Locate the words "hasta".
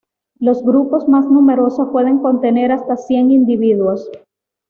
2.71-2.97